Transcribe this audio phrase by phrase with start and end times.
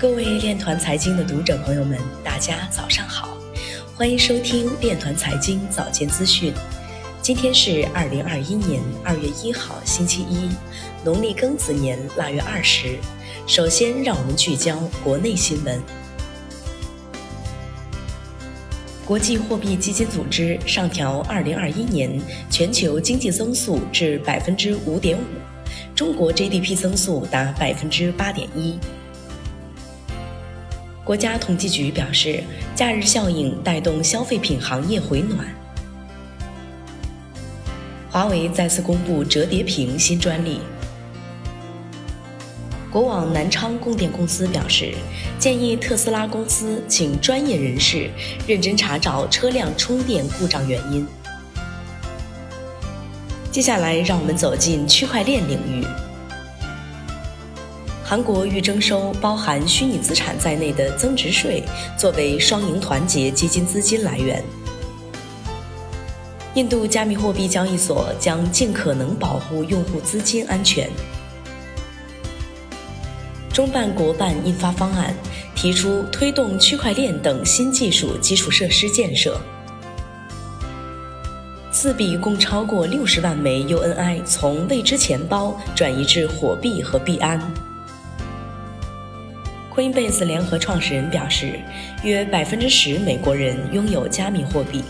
[0.00, 3.36] 各位链团财经的读者朋友们，大家早上好，
[3.94, 6.54] 欢迎收听链团财经早间资讯。
[7.20, 10.48] 今天是二零二一年二月一号，星期一，
[11.04, 12.98] 农历庚子年腊月二十。
[13.46, 15.78] 首先，让我们聚焦国内新闻。
[19.04, 25.20] 国际货币基金组织上调二零二一年全球经济增速至百分之五点五，
[25.94, 28.78] 中国 GDP 增速达百分之八点一。
[31.04, 32.42] 国家统计局表示，
[32.74, 35.44] 假日效应带动消费品行业回暖。
[38.10, 40.60] 华为再次公布折叠屏新专利。
[42.90, 44.92] 国网南昌供电公司表示，
[45.38, 48.10] 建议特斯拉公司请专业人士
[48.46, 51.06] 认真查找车辆充电故障原因。
[53.50, 55.84] 接下来，让我们走进区块链领域。
[58.10, 61.62] 韩国欲征收包含虚拟资产在内的增值税，
[61.96, 64.42] 作为双赢团结基金资金来源。
[66.54, 70.90] 印度加密货币交易所将尽可能保护用户资金安全。
[73.52, 75.14] 中办国办印发方案，
[75.54, 79.40] 提出推动区块链等新技术基础设施建设。
[81.70, 87.40] 四币共超过六十万枚 UNI 从未知钱包转移至火币和币安。
[89.80, 91.58] Coinbase 联合创始人表示，
[92.02, 94.84] 约百分之十美国人拥有加密货币。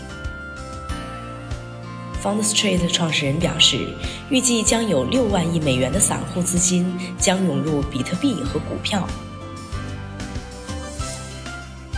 [2.21, 3.87] Foundstreet 创始人表示，
[4.29, 9.07] 预计将有六万亿美元的散户资金将涌入比特币和股票。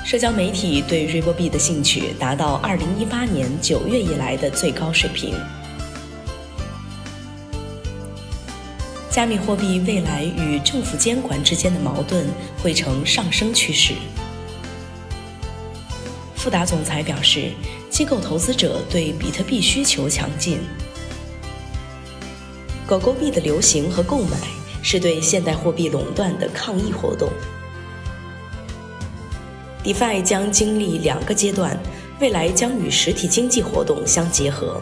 [0.06, 5.34] 社交媒体对瑞波币的兴趣达到二零一八年九月以来的最高水平。
[9.14, 12.26] 加密货币未来与政府监管之间的矛盾
[12.58, 13.94] 会呈上升趋势。
[16.36, 17.52] 富达总裁表示，
[17.92, 20.58] 机构投资者对比特币需求强劲。
[22.88, 24.36] 狗狗币的流行和购买
[24.82, 27.30] 是对现代货币垄断的抗议活动。
[29.84, 31.78] DeFi 将经历两个阶段，
[32.20, 34.82] 未来将与实体经济活动相结合。